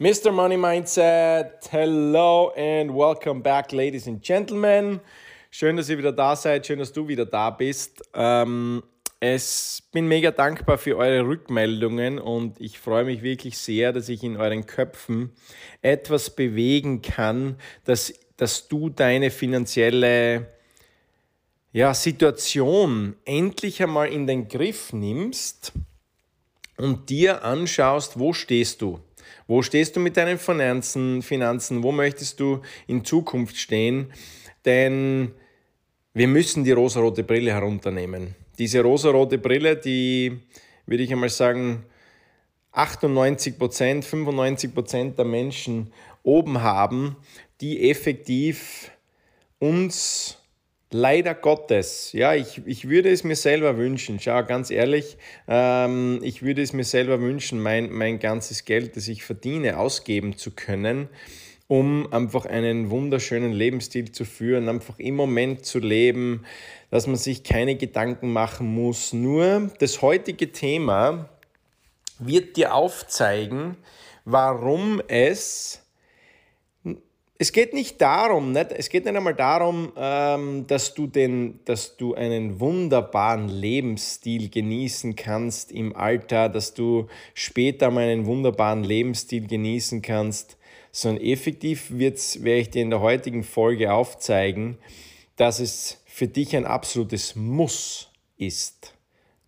[0.00, 0.30] Mr.
[0.30, 5.00] Money Mindset, hello and welcome back, ladies and gentlemen.
[5.50, 8.00] Schön, dass ihr wieder da seid, schön, dass du wieder da bist.
[8.14, 8.84] Ähm,
[9.18, 14.22] es bin mega dankbar für eure Rückmeldungen und ich freue mich wirklich sehr, dass ich
[14.22, 15.32] in euren Köpfen
[15.82, 20.46] etwas bewegen kann, dass, dass du deine finanzielle
[21.72, 25.72] ja, Situation endlich einmal in den Griff nimmst
[26.76, 29.00] und dir anschaust, wo stehst du?
[29.46, 31.82] Wo stehst du mit deinen Finanzen, Finanzen?
[31.82, 34.12] Wo möchtest du in Zukunft stehen?
[34.64, 35.32] Denn
[36.14, 38.34] wir müssen die rosarote Brille herunternehmen.
[38.58, 40.40] Diese rosarote Brille, die
[40.86, 41.84] würde ich einmal sagen,
[42.72, 47.16] 98 Prozent, 95 Prozent der Menschen oben haben,
[47.60, 48.90] die effektiv
[49.58, 50.38] uns
[50.90, 54.18] Leider Gottes, ja, ich, ich würde es mir selber wünschen.
[54.20, 59.06] Schau, ganz ehrlich, ähm, ich würde es mir selber wünschen, mein, mein ganzes Geld, das
[59.06, 61.10] ich verdiene, ausgeben zu können,
[61.66, 66.46] um einfach einen wunderschönen Lebensstil zu führen, einfach im Moment zu leben,
[66.90, 69.12] dass man sich keine Gedanken machen muss.
[69.12, 71.28] Nur das heutige Thema
[72.18, 73.76] wird dir aufzeigen,
[74.24, 75.82] warum es
[77.40, 78.72] es geht nicht darum, nicht?
[78.72, 85.14] es geht nicht einmal darum, ähm, dass, du den, dass du einen wunderbaren Lebensstil genießen
[85.14, 90.56] kannst im Alter, dass du später mal einen wunderbaren Lebensstil genießen kannst,
[90.90, 94.76] sondern effektiv werde ich dir in der heutigen Folge aufzeigen,
[95.36, 98.94] dass es für dich ein absolutes Muss ist,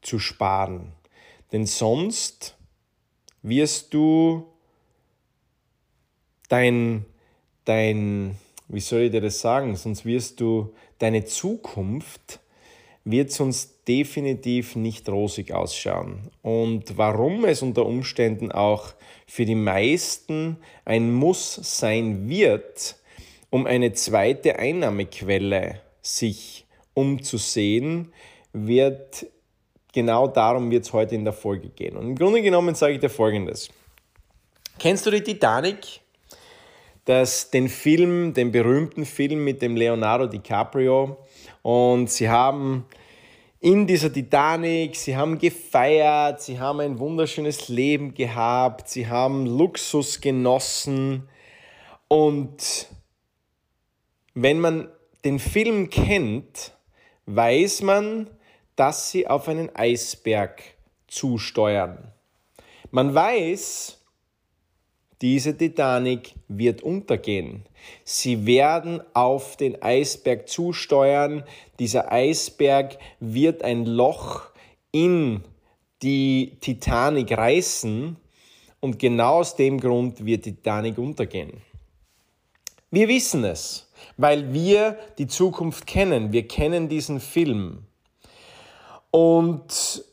[0.00, 0.92] zu sparen.
[1.50, 2.56] Denn sonst
[3.42, 4.46] wirst du
[6.48, 7.04] dein
[7.70, 8.36] dein,
[8.68, 12.40] wie soll ich dir das sagen, sonst wirst du, deine Zukunft
[13.04, 16.30] wird sonst definitiv nicht rosig ausschauen.
[16.42, 18.92] Und warum es unter Umständen auch
[19.26, 22.96] für die meisten ein Muss sein wird,
[23.50, 28.12] um eine zweite Einnahmequelle sich umzusehen,
[28.52, 29.26] wird
[29.92, 31.96] genau darum wird es heute in der Folge gehen.
[31.96, 33.70] Und im Grunde genommen sage ich dir Folgendes.
[34.78, 36.00] Kennst du die Titanic?
[37.04, 41.16] Das, den Film, den berühmten Film mit dem Leonardo DiCaprio.
[41.62, 42.86] Und sie haben
[43.60, 50.20] in dieser Titanic, sie haben gefeiert, sie haben ein wunderschönes Leben gehabt, sie haben Luxus
[50.20, 51.28] genossen.
[52.08, 52.88] Und
[54.34, 54.88] wenn man
[55.24, 56.72] den Film kennt,
[57.26, 58.30] weiß man,
[58.76, 60.62] dass sie auf einen Eisberg
[61.06, 62.12] zusteuern.
[62.90, 63.99] Man weiß,
[65.22, 67.64] diese Titanic wird untergehen.
[68.04, 71.44] Sie werden auf den Eisberg zusteuern.
[71.78, 74.50] Dieser Eisberg wird ein Loch
[74.92, 75.42] in
[76.02, 78.16] die Titanic reißen
[78.80, 81.60] und genau aus dem Grund wird die Titanic untergehen.
[82.90, 86.32] Wir wissen es, weil wir die Zukunft kennen.
[86.32, 87.84] Wir kennen diesen Film.
[89.10, 90.04] Und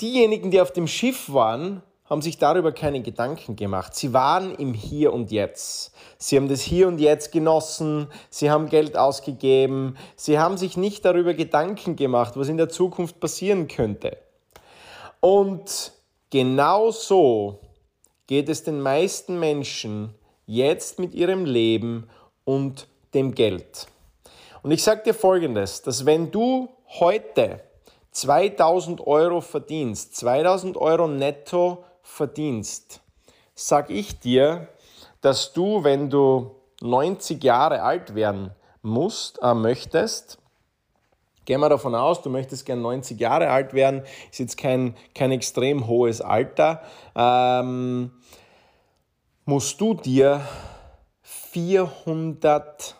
[0.00, 3.94] diejenigen, die auf dem Schiff waren, haben sich darüber keine Gedanken gemacht.
[3.94, 5.92] Sie waren im Hier und Jetzt.
[6.16, 11.04] Sie haben das Hier und Jetzt genossen, sie haben Geld ausgegeben, sie haben sich nicht
[11.04, 14.16] darüber Gedanken gemacht, was in der Zukunft passieren könnte.
[15.20, 15.92] Und
[16.30, 17.60] genau so
[18.26, 20.14] geht es den meisten Menschen
[20.46, 22.08] jetzt mit ihrem Leben
[22.44, 23.86] und dem Geld.
[24.62, 26.68] Und ich sage dir Folgendes, dass wenn du
[27.00, 27.60] heute
[28.12, 33.00] 2000 Euro verdienst, 2000 Euro netto verdienst,
[33.54, 34.68] sag ich dir,
[35.20, 38.50] dass du, wenn du 90 Jahre alt werden
[38.82, 40.38] musst, äh, möchtest,
[41.44, 45.32] gehen wir davon aus, du möchtest gern 90 Jahre alt werden, ist jetzt kein, kein
[45.32, 46.82] extrem hohes Alter,
[47.14, 48.12] ähm,
[49.44, 50.40] musst du dir
[51.22, 52.96] 400,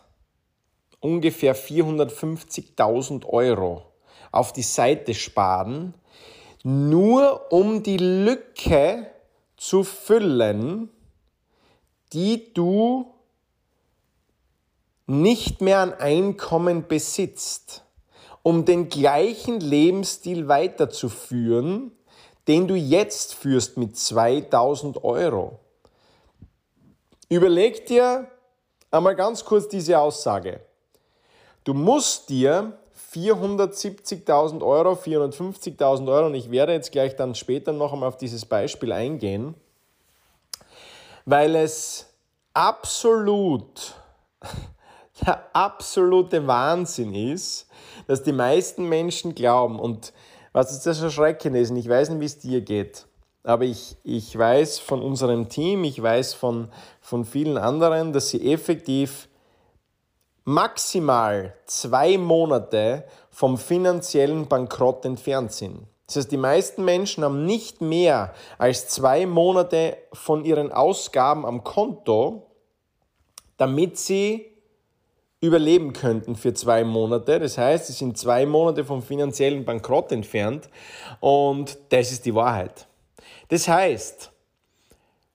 [1.00, 3.82] ungefähr 450.000 Euro
[4.32, 5.94] auf die Seite sparen,
[6.62, 9.10] nur um die Lücke
[9.56, 10.90] zu füllen,
[12.12, 13.12] die du
[15.06, 17.84] nicht mehr an Einkommen besitzt,
[18.42, 21.92] um den gleichen Lebensstil weiterzuführen,
[22.46, 25.58] den du jetzt führst mit 2000 Euro.
[27.28, 28.30] Überleg dir
[28.90, 30.60] einmal ganz kurz diese Aussage.
[31.64, 32.78] Du musst dir
[33.12, 36.26] 470.000 Euro, 450.000 Euro.
[36.26, 39.54] Und ich werde jetzt gleich dann später noch einmal auf dieses Beispiel eingehen,
[41.24, 42.06] weil es
[42.52, 43.94] absolut
[45.26, 47.66] der absolute Wahnsinn ist,
[48.06, 49.80] dass die meisten Menschen glauben.
[49.80, 50.12] Und
[50.52, 53.06] was ist das Erschreckende ist, und ich weiß nicht, wie es dir geht,
[53.42, 56.68] aber ich, ich weiß von unserem Team, ich weiß von,
[57.00, 59.28] von vielen anderen, dass sie effektiv
[60.48, 65.86] maximal zwei Monate vom finanziellen Bankrott entfernt sind.
[66.06, 71.64] Das heißt, die meisten Menschen haben nicht mehr als zwei Monate von ihren Ausgaben am
[71.64, 72.46] Konto,
[73.58, 74.46] damit sie
[75.42, 77.38] überleben könnten für zwei Monate.
[77.38, 80.70] Das heißt, sie sind zwei Monate vom finanziellen Bankrott entfernt
[81.20, 82.86] und das ist die Wahrheit.
[83.48, 84.32] Das heißt,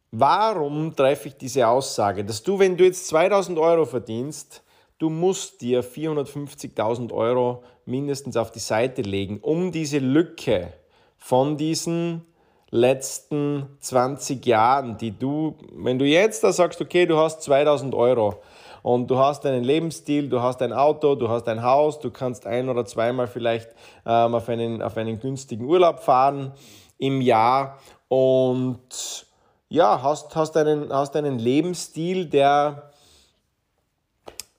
[0.10, 4.63] warum treffe ich diese Aussage, dass du, wenn du jetzt 2000 Euro verdienst,
[5.04, 10.72] du musst dir 450.000 Euro mindestens auf die Seite legen, um diese Lücke
[11.18, 12.22] von diesen
[12.72, 18.42] letzten 20 Jahren, die du, wenn du jetzt da sagst, okay, du hast 2000 Euro,
[18.82, 22.46] und du hast einen Lebensstil, du hast ein Auto, du hast ein Haus, du kannst
[22.46, 23.70] ein oder zweimal vielleicht
[24.06, 26.54] ähm, auf, einen, auf einen günstigen Urlaub fahren
[26.98, 27.80] im Jahr
[28.10, 29.26] und
[29.70, 32.92] ja, hast, hast, einen, hast einen Lebensstil, der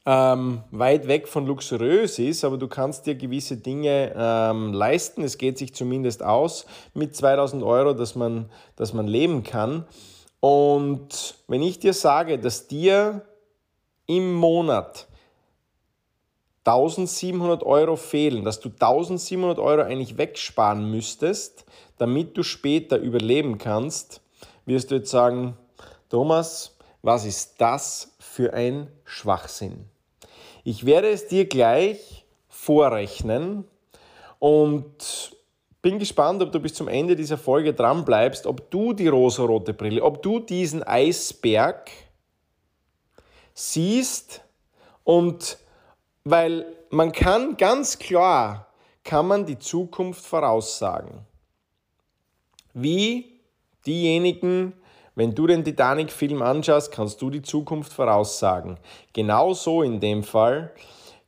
[0.06, 5.22] ähm, weit weg von luxuriös ist, aber du kannst dir gewisse Dinge ähm, leisten.
[5.22, 9.86] Es geht sich zumindest aus mit 2000 Euro, dass man, dass man leben kann.
[10.40, 13.22] Und wenn ich dir sage, dass dir
[14.06, 15.08] im Monat
[16.66, 21.64] 1700 Euro fehlen, dass du 1700 Euro eigentlich wegsparen müsstest,
[21.96, 24.20] damit du später überleben kannst,
[24.66, 25.56] wirst du jetzt sagen,
[26.10, 29.86] Thomas, was ist das für ein Schwachsinn?
[30.64, 33.64] Ich werde es dir gleich vorrechnen
[34.38, 35.36] und
[35.82, 39.74] bin gespannt, ob du bis zum Ende dieser Folge dran bleibst, ob du die rosarote
[39.74, 41.90] Brille, ob du diesen Eisberg
[43.52, 44.40] siehst
[45.04, 45.58] und
[46.24, 48.68] weil man kann ganz klar,
[49.02, 51.26] kann man die Zukunft voraussagen.
[52.72, 53.40] Wie
[53.84, 54.72] diejenigen,
[55.14, 58.78] wenn du den Titanic-Film anschaust, kannst du die Zukunft voraussagen.
[59.12, 60.72] Genauso in dem Fall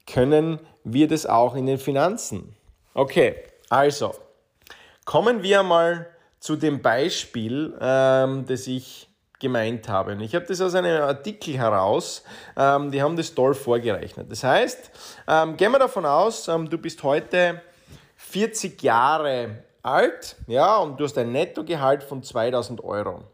[0.07, 2.55] können wir das auch in den Finanzen.
[2.95, 3.37] Okay,
[3.69, 4.15] also
[5.05, 6.07] kommen wir mal
[6.41, 10.13] zu dem Beispiel, ähm, das ich gemeint habe.
[10.13, 12.23] Und ich habe das aus einem Artikel heraus,
[12.57, 14.31] ähm, die haben das toll vorgerechnet.
[14.31, 14.91] Das heißt,
[15.29, 17.61] ähm, gehen wir davon aus, ähm, du bist heute
[18.17, 23.25] 40 Jahre alt ja, und du hast ein Nettogehalt von 2000 Euro.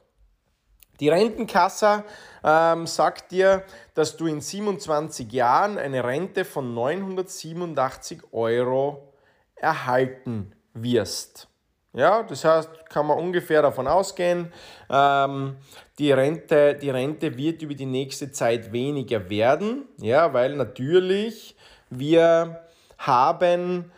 [1.03, 2.05] Die Rentenkasse
[2.45, 9.13] ähm, sagt dir, dass du in 27 Jahren eine Rente von 987 Euro
[9.57, 11.49] erhalten wirst.
[11.93, 14.53] Ja, das heißt, kann man ungefähr davon ausgehen,
[14.89, 15.57] ähm,
[15.99, 21.57] die, Rente, die Rente wird über die nächste Zeit weniger werden, ja, weil natürlich
[21.91, 22.61] wir
[22.99, 23.91] haben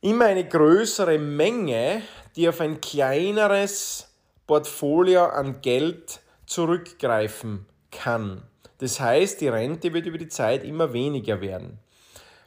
[0.00, 2.02] immer eine größere Menge,
[2.34, 4.11] die auf ein kleineres
[4.46, 8.42] Portfolio an Geld zurückgreifen kann.
[8.78, 11.78] Das heißt, die Rente wird über die Zeit immer weniger werden.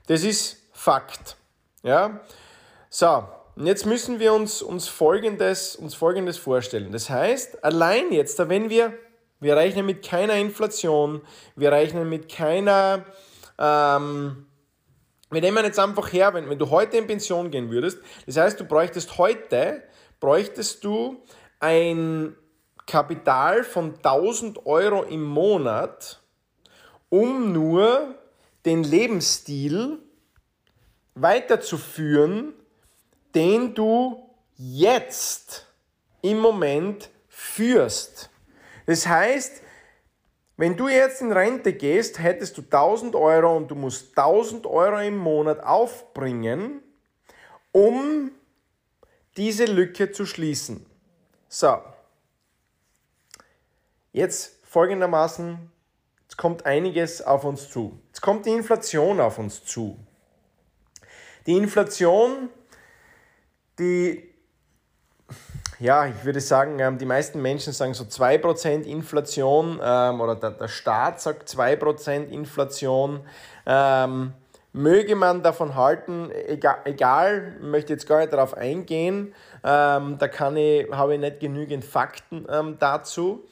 [0.07, 1.37] Das ist Fakt.
[1.81, 2.19] Ja?
[2.89, 3.23] So,
[3.55, 6.91] und jetzt müssen wir uns, uns, Folgendes, uns Folgendes vorstellen.
[6.91, 8.93] Das heißt, allein jetzt, wenn wir,
[9.39, 11.21] wir rechnen mit keiner Inflation,
[11.55, 13.05] wir rechnen mit keiner,
[13.57, 14.45] ähm,
[15.31, 18.59] wir nehmen jetzt einfach her, wenn, wenn du heute in Pension gehen würdest, das heißt,
[18.59, 19.83] du bräuchtest heute,
[20.19, 21.23] bräuchtest du
[21.59, 22.35] ein
[22.85, 26.21] Kapital von 1000 Euro im Monat,
[27.09, 28.15] um nur
[28.65, 29.99] den Lebensstil
[31.15, 32.53] weiterzuführen,
[33.33, 35.67] den du jetzt
[36.21, 38.29] im Moment führst.
[38.85, 39.61] Das heißt,
[40.57, 44.99] wenn du jetzt in Rente gehst, hättest du 1000 Euro und du musst 1000 Euro
[44.99, 46.81] im Monat aufbringen,
[47.71, 48.31] um
[49.35, 50.85] diese Lücke zu schließen.
[51.57, 51.81] So,
[54.11, 55.71] jetzt folgendermaßen,
[56.27, 57.97] es kommt einiges auf uns zu.
[58.07, 59.97] Jetzt kommt die Inflation auf uns zu.
[61.45, 62.49] Die Inflation
[63.79, 64.33] die,
[65.79, 70.51] ja, ich würde sagen, ähm, die meisten Menschen sagen so 2% Inflation ähm, oder der,
[70.51, 73.25] der Staat sagt 2% Inflation.
[73.65, 74.33] Ähm,
[74.75, 80.57] möge man davon halten, egal, egal, möchte jetzt gar nicht darauf eingehen, ähm, da kann
[80.57, 83.45] ich, habe ich nicht genügend Fakten ähm, dazu.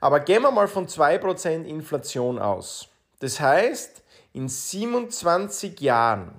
[0.00, 2.88] Aber gehen wir mal von 2% Inflation aus.
[3.20, 4.02] Das heißt,
[4.32, 6.34] in 27 Jahren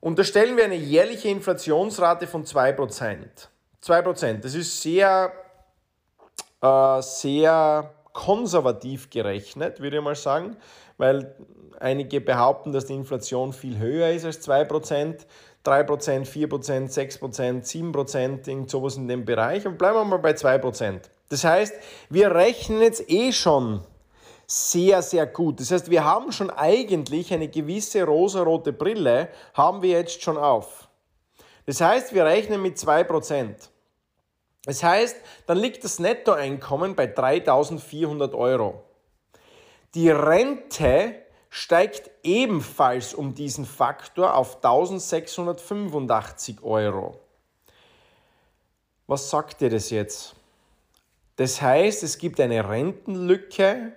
[0.00, 3.18] Unterstellen wir eine jährliche Inflationsrate von 2%.
[3.84, 5.30] 2%, das ist sehr,
[6.62, 10.56] äh, sehr konservativ gerechnet, würde ich mal sagen,
[11.00, 11.34] weil
[11.80, 15.26] einige behaupten, dass die Inflation viel höher ist als 2%,
[15.64, 19.66] 3%, 4%, 6%, 7%, irgend sowas in dem Bereich.
[19.66, 21.00] Und bleiben wir mal bei 2%.
[21.30, 21.74] Das heißt,
[22.10, 23.82] wir rechnen jetzt eh schon
[24.46, 25.60] sehr, sehr gut.
[25.60, 30.88] Das heißt, wir haben schon eigentlich eine gewisse rosarote Brille, haben wir jetzt schon auf.
[31.66, 33.54] Das heißt, wir rechnen mit 2%.
[34.66, 35.16] Das heißt,
[35.46, 38.82] dann liegt das Nettoeinkommen bei 3400 Euro.
[39.94, 41.16] Die Rente
[41.48, 47.18] steigt ebenfalls um diesen Faktor auf 1685 Euro.
[49.08, 50.36] Was sagt dir das jetzt?
[51.34, 53.92] Das heißt, es gibt eine Rentenlücke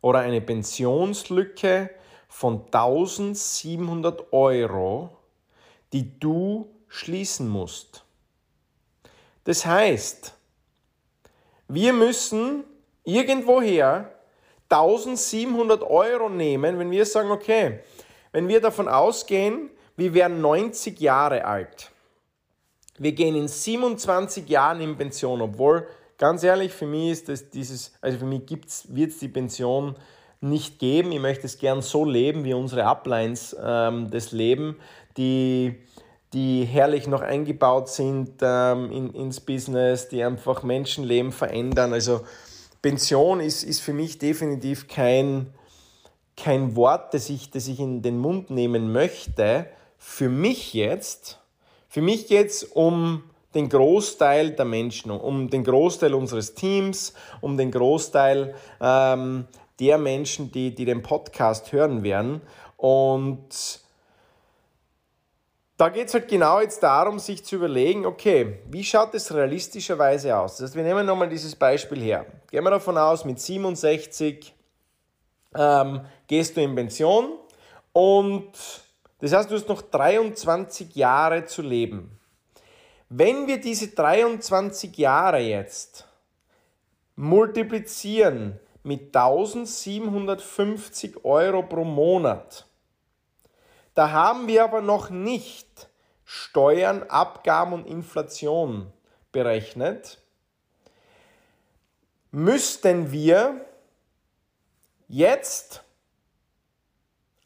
[0.00, 1.90] oder eine Pensionslücke
[2.28, 5.18] von 1700 Euro,
[5.92, 8.04] die du schließen musst.
[9.44, 10.32] Das heißt,
[11.68, 12.64] wir müssen
[13.04, 14.13] irgendwoher
[14.74, 17.80] 1700 Euro nehmen, wenn wir sagen, okay,
[18.32, 21.90] wenn wir davon ausgehen, wir wären 90 Jahre alt.
[22.98, 25.86] Wir gehen in 27 Jahren in Pension, obwohl,
[26.18, 29.94] ganz ehrlich, für mich ist das dieses, also für mich wird es die Pension
[30.40, 31.12] nicht geben.
[31.12, 34.76] Ich möchte es gern so leben, wie unsere Uplines ähm, das leben,
[35.16, 35.80] die
[36.34, 41.92] die herrlich noch eingebaut sind ähm, in, ins Business, die einfach Menschenleben verändern.
[41.92, 42.22] Also
[42.84, 45.54] Pension ist, ist für mich definitiv kein,
[46.36, 49.64] kein Wort, das ich, das ich in den Mund nehmen möchte.
[49.96, 51.40] Für mich jetzt,
[51.88, 53.22] für mich es um
[53.54, 59.46] den Großteil der Menschen, um den Großteil unseres Teams, um den Großteil ähm,
[59.80, 62.42] der Menschen, die, die den Podcast hören werden.
[62.76, 63.80] Und
[65.76, 70.36] da geht es halt genau jetzt darum, sich zu überlegen, okay, wie schaut es realistischerweise
[70.36, 70.56] aus?
[70.56, 72.26] Das heißt, wir nehmen nochmal dieses Beispiel her.
[72.50, 74.54] Gehen wir davon aus, mit 67
[75.56, 77.38] ähm, gehst du in Pension
[77.92, 78.52] und
[79.20, 82.18] das heißt, du hast noch 23 Jahre zu leben.
[83.08, 86.06] Wenn wir diese 23 Jahre jetzt
[87.16, 92.66] multiplizieren mit 1750 Euro pro Monat,
[93.94, 95.88] da haben wir aber noch nicht
[96.24, 98.92] Steuern, Abgaben und Inflation
[99.30, 100.18] berechnet.
[102.30, 103.64] Müssten wir
[105.08, 105.82] jetzt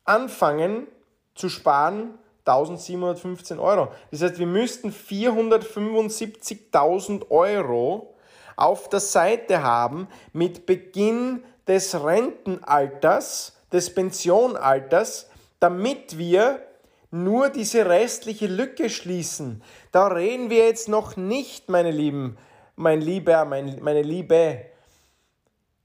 [0.04, 0.86] anfangen
[1.34, 3.92] zu sparen 1715 Euro.
[4.10, 8.14] Das heißt, wir müssten 475.000 Euro
[8.56, 15.27] auf der Seite haben mit Beginn des Rentenalters, des Pensionalters,
[15.60, 16.62] damit wir
[17.10, 19.62] nur diese restliche Lücke schließen.
[19.92, 22.36] Da reden wir jetzt noch nicht, meine Lieben,
[22.76, 24.66] mein Lieber, mein, meine Liebe,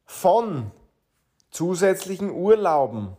[0.06, 0.72] von
[1.50, 3.16] zusätzlichen Urlauben,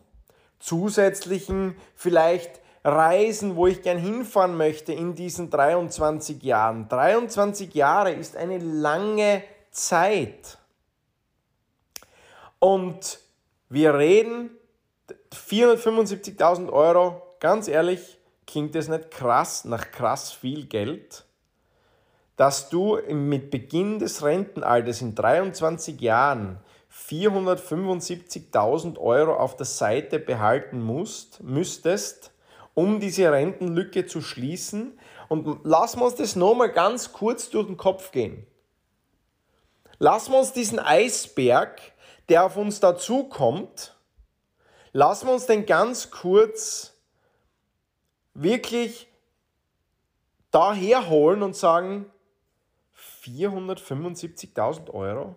[0.59, 6.87] zusätzlichen vielleicht Reisen, wo ich gern hinfahren möchte in diesen 23 Jahren.
[6.89, 10.59] 23 Jahre ist eine lange Zeit.
[12.59, 13.21] Und
[13.71, 14.51] wir reden
[15.33, 21.25] 475.000 Euro, ganz ehrlich, klingt das nicht krass nach krass viel Geld,
[22.37, 26.59] dass du mit Beginn des Rentenalters in 23 Jahren
[26.93, 32.33] 475.000 Euro auf der Seite behalten musst, müsstest,
[32.75, 34.99] um diese Rentenlücke zu schließen.
[35.29, 38.47] Und lassen wir uns das nochmal ganz kurz durch den Kopf gehen.
[39.99, 41.81] Lassen wir uns diesen Eisberg,
[42.29, 43.94] der auf uns dazukommt,
[44.97, 46.95] Lassen wir uns den ganz kurz
[48.33, 49.09] wirklich
[50.53, 52.07] daher holen und sagen,
[53.25, 55.37] 475.000 Euro?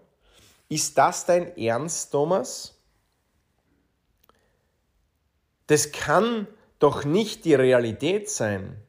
[0.70, 2.76] Ist das dein Ernst, Thomas?
[5.66, 6.48] Das kann
[6.78, 8.80] doch nicht die Realität sein.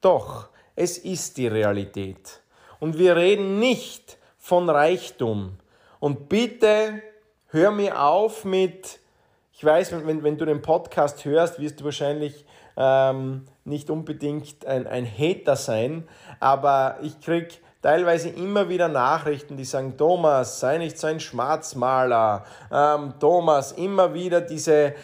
[0.00, 2.42] Doch, es ist die Realität.
[2.80, 5.60] Und wir reden nicht von Reichtum.
[6.00, 7.04] Und bitte
[7.46, 8.98] hör mir auf mit,
[9.56, 12.44] ich weiß, wenn, wenn du den Podcast hörst, wirst du wahrscheinlich
[12.76, 16.08] ähm, nicht unbedingt ein, ein Hater sein,
[16.40, 22.44] aber ich kriege teilweise immer wieder Nachrichten, die sagen, Thomas, sei nicht so ein Schwarzmaler.
[22.72, 24.94] Ähm, Thomas, immer wieder diese,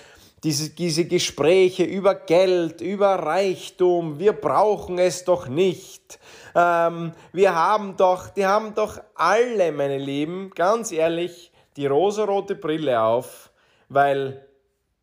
[0.42, 4.18] diese, diese Gespräche über Geld, über Reichtum.
[4.18, 6.18] Wir brauchen es doch nicht.
[6.56, 13.00] Ähm, wir haben doch, die haben doch alle, meine Lieben, ganz ehrlich, die rosarote Brille
[13.00, 13.49] auf
[13.90, 14.46] weil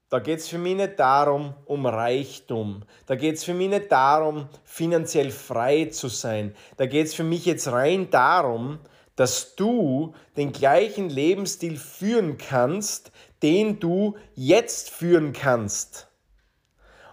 [0.10, 2.84] da geht es für mich nicht darum, um Reichtum.
[3.06, 6.56] Da geht es für mich nicht darum, finanziell frei zu sein.
[6.78, 8.80] Da geht es für mich jetzt rein darum,
[9.18, 13.12] dass du den gleichen Lebensstil führen kannst,
[13.44, 16.08] den du jetzt führen kannst.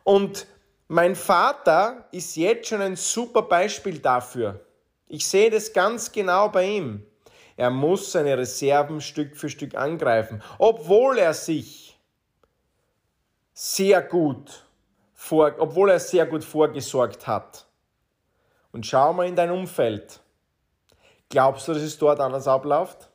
[0.04, 0.46] Und
[0.86, 4.60] mein Vater ist jetzt schon ein super Beispiel dafür.
[5.08, 7.04] Ich sehe das ganz genau bei ihm.
[7.56, 11.98] Er muss seine Reserven Stück für Stück angreifen, obwohl er sich
[13.52, 14.64] sehr gut
[15.14, 17.66] vor, obwohl er sehr gut vorgesorgt hat.
[18.72, 20.20] Und schau mal in dein Umfeld.
[21.28, 23.08] Glaubst du, dass es dort anders abläuft?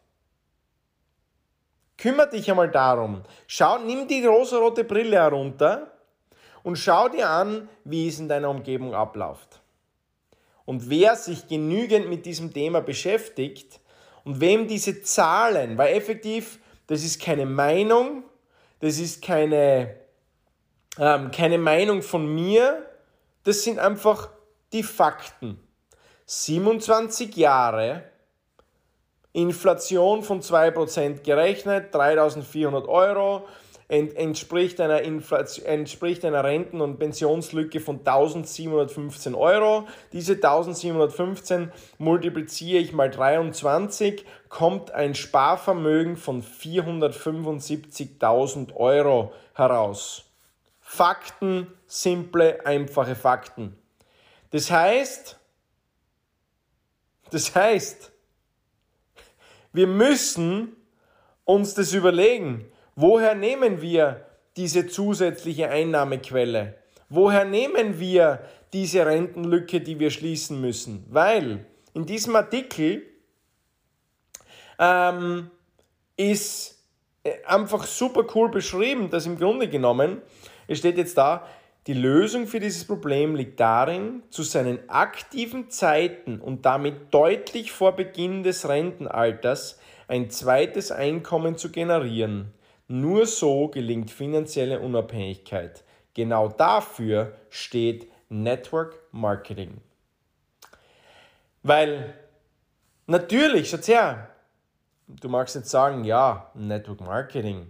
[1.97, 3.23] Kümmere dich einmal darum.
[3.45, 5.91] Schau, nimm die rosarote Brille herunter
[6.63, 9.59] und schau dir an, wie es in deiner Umgebung abläuft.
[10.63, 13.81] Und wer sich genügend mit diesem Thema beschäftigt
[14.23, 18.23] und wem diese Zahlen, weil effektiv, das ist keine Meinung,
[18.79, 19.95] das ist keine,
[20.97, 22.85] ähm, keine Meinung von mir,
[23.43, 24.29] das sind einfach
[24.73, 25.59] die Fakten.
[26.25, 28.03] 27 Jahre
[29.33, 33.47] Inflation von 2% gerechnet, 3400 Euro,
[33.89, 39.87] entspricht einer, Inflation, entspricht einer Renten- und Pensionslücke von 1715 Euro.
[40.13, 50.25] Diese 1715 multipliziere ich mal 23, kommt ein Sparvermögen von 475.000 Euro heraus.
[50.79, 53.75] Fakten, simple, einfache Fakten.
[54.51, 55.39] Das heißt,
[57.31, 58.11] das heißt,
[59.73, 60.75] wir müssen
[61.43, 62.71] uns das überlegen.
[62.95, 64.25] Woher nehmen wir
[64.57, 66.75] diese zusätzliche Einnahmequelle?
[67.09, 68.39] Woher nehmen wir
[68.73, 71.05] diese Rentenlücke, die wir schließen müssen?
[71.09, 73.03] Weil in diesem Artikel
[74.77, 75.49] ähm,
[76.17, 76.83] ist
[77.23, 80.21] äh, einfach super cool beschrieben, dass im Grunde genommen,
[80.67, 81.47] es steht jetzt da,
[81.87, 87.93] die Lösung für dieses Problem liegt darin, zu seinen aktiven Zeiten und damit deutlich vor
[87.95, 92.53] Beginn des Rentenalters ein zweites Einkommen zu generieren.
[92.91, 95.83] Nur so gelingt finanzielle Unabhängigkeit.
[96.15, 99.79] Genau dafür steht Network Marketing.
[101.61, 102.15] Weil
[103.05, 104.31] natürlich, schaut her,
[105.07, 107.69] du magst jetzt sagen, ja, Network Marketing,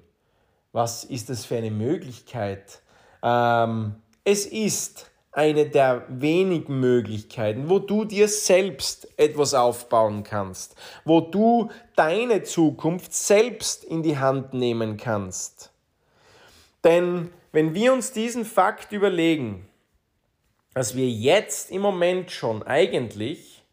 [0.72, 2.82] was ist das für eine Möglichkeit?
[3.22, 11.22] Ähm, es ist eine der wenigen Möglichkeiten, wo du dir selbst etwas aufbauen kannst, wo
[11.22, 15.72] du deine Zukunft selbst in die Hand nehmen kannst.
[16.84, 19.68] Denn wenn wir uns diesen Fakt überlegen,
[20.74, 23.64] dass wir jetzt im Moment schon eigentlich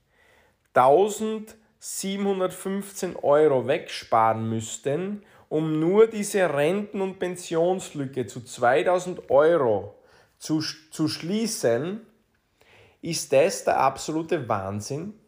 [0.74, 9.95] 1715 Euro wegsparen müssten, um nur diese Renten- und Pensionslücke zu 2000 Euro
[10.38, 12.06] zu, zu schließen,
[13.02, 15.18] ist das der absolute Wahnsinn?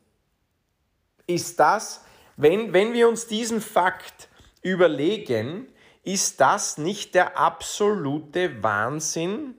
[1.26, 2.04] Ist das,
[2.36, 4.28] wenn, wenn wir uns diesen Fakt
[4.62, 5.68] überlegen,
[6.02, 9.54] ist das nicht der absolute Wahnsinn?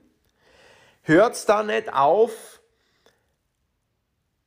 [1.02, 2.60] Hört es da nicht auf,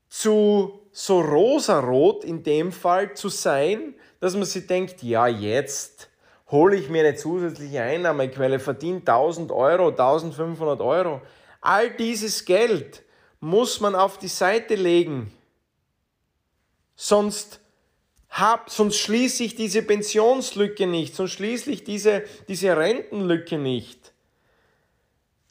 [0.09, 6.09] zu so rosarot in dem Fall zu sein, dass man sich denkt, ja jetzt
[6.53, 11.19] hole ich mir eine zusätzliche Einnahmequelle, verdiene 1000 Euro, 1500 Euro.
[11.61, 13.01] All dieses Geld
[13.39, 15.33] muss man auf die Seite legen.
[16.95, 17.59] Sonst,
[18.29, 24.13] hab, sonst schließe ich diese Pensionslücke nicht, sonst schließe ich diese, diese Rentenlücke nicht.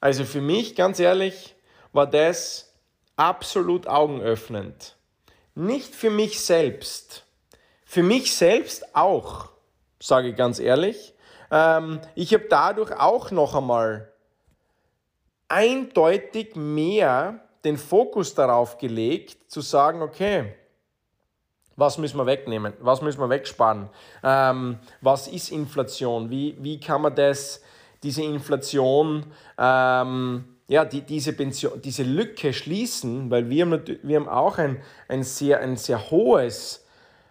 [0.00, 1.56] Also für mich, ganz ehrlich,
[1.92, 2.72] war das
[3.16, 4.94] absolut augenöffnend.
[5.56, 7.24] Nicht für mich selbst,
[7.84, 9.51] für mich selbst auch
[10.02, 11.14] sage ich ganz ehrlich.
[11.50, 14.10] Ähm, ich habe dadurch auch noch einmal
[15.48, 20.54] eindeutig mehr den Fokus darauf gelegt, zu sagen, okay,
[21.76, 22.72] was müssen wir wegnehmen?
[22.80, 23.88] Was müssen wir wegsparen?
[24.22, 26.28] Ähm, was ist Inflation?
[26.30, 27.62] Wie, wie kann man das,
[28.02, 29.26] diese Inflation,
[29.58, 33.30] ähm, ja, die, diese, Pension, diese Lücke schließen?
[33.30, 36.84] Weil wir haben, wir haben auch ein, ein, sehr, ein sehr hohes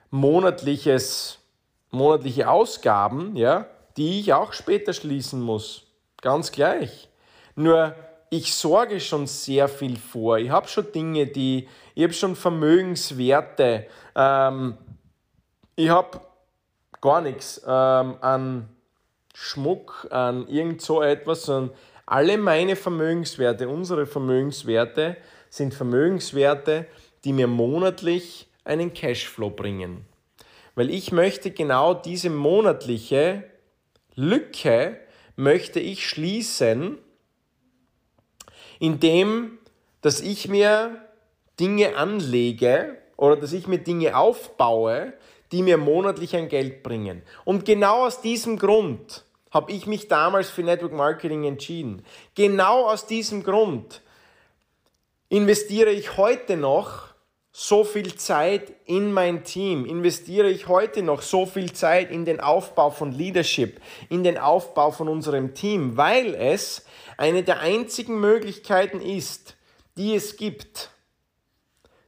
[0.09, 1.40] monatliches
[1.91, 5.83] monatliche Ausgaben, ja, die ich auch später schließen muss.
[6.21, 7.09] Ganz gleich.
[7.55, 7.95] Nur
[8.29, 10.37] ich sorge schon sehr viel vor.
[10.37, 13.87] Ich habe schon Dinge, die, ich habe schon Vermögenswerte.
[14.15, 14.77] Ähm,
[15.75, 16.21] ich habe
[17.01, 18.69] gar nichts ähm, an
[19.33, 21.75] Schmuck, an irgend so etwas, sondern
[22.05, 25.17] alle meine Vermögenswerte, unsere Vermögenswerte
[25.49, 26.85] sind Vermögenswerte,
[27.23, 30.05] die mir monatlich einen Cashflow bringen
[30.75, 33.43] weil ich möchte genau diese monatliche
[34.15, 34.97] Lücke
[35.35, 36.97] möchte ich schließen,
[38.79, 39.59] indem
[40.01, 41.05] dass ich mir
[41.59, 45.13] Dinge anlege oder dass ich mir Dinge aufbaue,
[45.51, 47.21] die mir monatlich ein Geld bringen.
[47.45, 52.03] Und genau aus diesem Grund habe ich mich damals für Network Marketing entschieden.
[52.35, 54.01] Genau aus diesem Grund
[55.29, 57.10] investiere ich heute noch
[57.53, 62.39] so viel Zeit in mein Team, investiere ich heute noch so viel Zeit in den
[62.39, 66.85] Aufbau von Leadership, in den Aufbau von unserem Team, weil es
[67.17, 69.57] eine der einzigen Möglichkeiten ist,
[69.97, 70.91] die es gibt,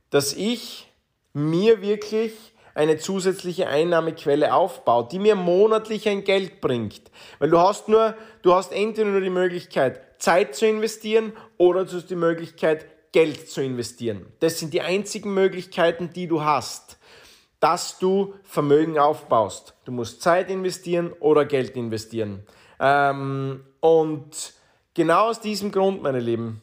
[0.10, 0.88] dass ich
[1.34, 2.34] mir wirklich
[2.76, 7.02] eine zusätzliche Einnahmequelle aufbaut, die mir monatlich ein Geld bringt.
[7.40, 11.98] Weil du hast nur, du hast entweder nur die Möglichkeit, Zeit zu investieren oder du
[11.98, 14.26] hast die Möglichkeit, Geld zu investieren.
[14.42, 16.98] Das sind die einzigen Möglichkeiten, die du hast,
[17.62, 19.76] dass du Vermögen aufbaust.
[19.86, 22.44] Du musst Zeit investieren oder Geld investieren.
[22.80, 24.54] Ähm, und
[24.94, 26.62] genau aus diesem Grund, meine Lieben,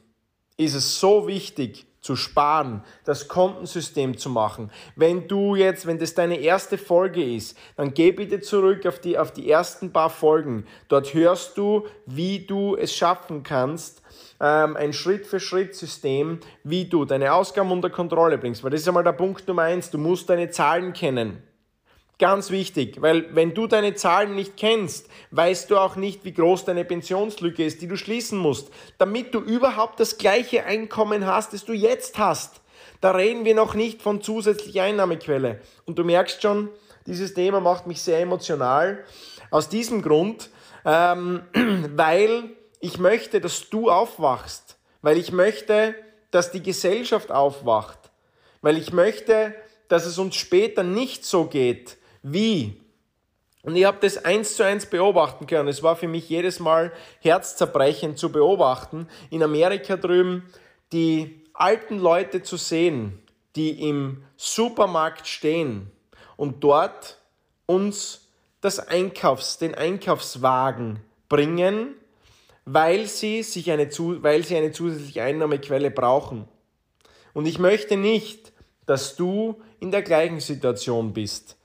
[0.58, 4.70] ist es so wichtig, zu sparen, das Kontensystem zu machen.
[4.96, 9.18] Wenn du jetzt, wenn das deine erste Folge ist, dann geh bitte zurück auf die,
[9.18, 10.66] auf die ersten paar Folgen.
[10.88, 14.02] Dort hörst du, wie du es schaffen kannst,
[14.40, 18.64] ähm, ein Schritt-für-Schritt-System, wie du deine Ausgaben unter Kontrolle bringst.
[18.64, 19.90] Weil das ist einmal der Punkt Nummer eins.
[19.90, 21.42] Du musst deine Zahlen kennen.
[22.18, 26.66] Ganz wichtig, weil wenn du deine Zahlen nicht kennst, weißt du auch nicht, wie groß
[26.66, 31.64] deine Pensionslücke ist, die du schließen musst, damit du überhaupt das gleiche Einkommen hast, das
[31.64, 32.60] du jetzt hast.
[33.00, 35.60] Da reden wir noch nicht von zusätzlicher Einnahmequelle.
[35.86, 36.68] Und du merkst schon,
[37.06, 39.02] dieses Thema macht mich sehr emotional.
[39.50, 40.50] Aus diesem Grund,
[40.84, 41.40] ähm,
[41.96, 42.50] weil
[42.80, 45.94] ich möchte, dass du aufwachst, weil ich möchte,
[46.30, 47.98] dass die Gesellschaft aufwacht,
[48.62, 49.54] weil ich möchte,
[49.88, 52.80] dass es uns später nicht so geht, wie?
[53.62, 55.68] Und ich habe das eins zu eins beobachten können.
[55.68, 60.50] Es war für mich jedes Mal herzzerbrechend zu beobachten, in Amerika drüben
[60.92, 63.22] die alten Leute zu sehen,
[63.56, 65.90] die im Supermarkt stehen
[66.36, 67.18] und dort
[67.66, 68.28] uns
[68.62, 71.94] das Einkaufs, den Einkaufswagen bringen,
[72.64, 76.46] weil sie, sich eine, weil sie eine zusätzliche Einnahmequelle brauchen.
[77.32, 78.52] Und ich möchte nicht,
[78.86, 81.56] dass du in der gleichen Situation bist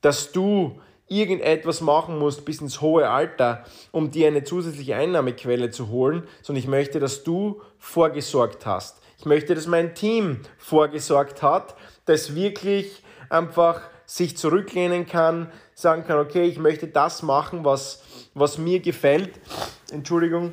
[0.00, 5.88] dass du irgendetwas machen musst bis ins hohe Alter, um dir eine zusätzliche Einnahmequelle zu
[5.88, 9.00] holen, sondern ich möchte, dass du vorgesorgt hast.
[9.18, 16.18] Ich möchte, dass mein Team vorgesorgt hat, das wirklich einfach sich zurücklehnen kann, sagen kann,
[16.18, 18.02] okay, ich möchte das machen, was,
[18.38, 19.40] was mir gefällt.
[19.90, 20.52] Entschuldigung.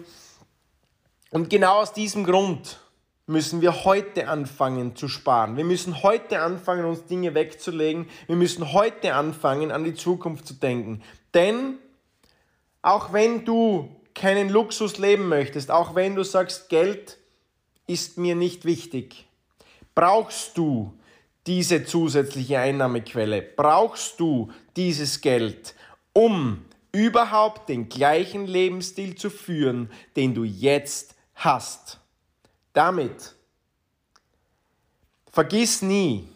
[1.32, 2.80] Und genau aus diesem Grund
[3.28, 5.58] müssen wir heute anfangen zu sparen.
[5.58, 8.08] Wir müssen heute anfangen, uns Dinge wegzulegen.
[8.28, 11.02] Wir müssen heute anfangen, an die Zukunft zu denken.
[11.34, 11.80] Denn
[12.82, 17.18] auch wenn du keinen Luxus leben möchtest, auch wenn du sagst, Geld
[17.88, 19.28] ist mir nicht wichtig,
[19.96, 20.94] brauchst du
[21.48, 25.76] diese zusätzliche Einnahmequelle, brauchst du dieses Geld,
[26.14, 32.00] um überhaupt den gleichen Lebensstil zu führen, den du jetzt hast.
[32.72, 33.36] Damit
[35.30, 36.30] vergiss nie,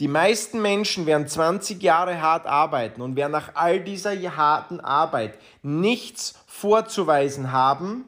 [0.00, 5.38] die meisten Menschen werden 20 Jahre hart arbeiten und werden nach all dieser harten Arbeit
[5.62, 8.04] nichts vorzuweisen haben,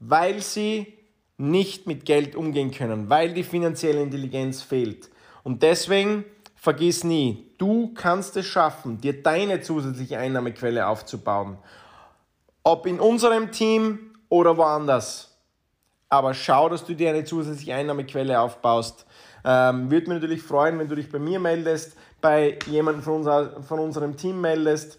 [0.00, 0.94] weil sie
[1.36, 5.10] nicht mit Geld umgehen können, weil die finanzielle Intelligenz fehlt.
[5.44, 6.24] Und deswegen
[6.60, 11.58] vergiss nie, du kannst es schaffen, dir deine zusätzliche Einnahmequelle aufzubauen.
[12.62, 15.30] Ob in unserem Team oder woanders
[16.10, 19.06] aber schau, dass du dir eine zusätzliche Einnahmequelle aufbaust.
[19.44, 23.62] Ähm, Würde mich natürlich freuen, wenn du dich bei mir meldest, bei jemandem von, unser,
[23.62, 24.98] von unserem Team meldest.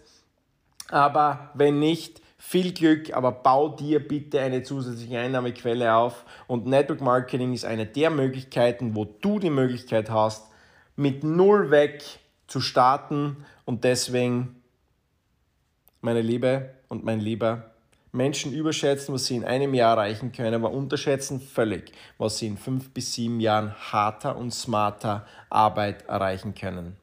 [0.89, 6.25] Aber wenn nicht, viel Glück, aber bau dir bitte eine zusätzliche Einnahmequelle auf.
[6.47, 10.47] Und Network Marketing ist eine der Möglichkeiten, wo du die Möglichkeit hast,
[11.01, 12.03] mit null weg
[12.47, 13.45] zu starten.
[13.65, 14.61] Und deswegen,
[16.01, 17.71] meine Liebe und mein Lieber,
[18.11, 22.57] Menschen überschätzen, was sie in einem Jahr erreichen können, aber unterschätzen völlig, was sie in
[22.57, 26.97] fünf bis sieben Jahren harter und smarter Arbeit erreichen können.